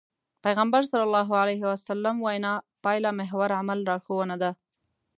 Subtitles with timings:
[0.45, 0.91] پيغمبر ص
[2.25, 2.53] وينا
[2.83, 4.51] پايلهمحور عمل لارښوونه ده.